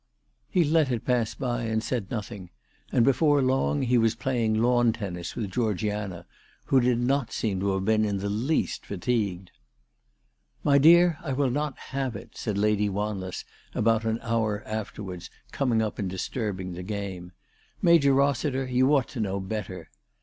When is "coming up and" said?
15.51-16.09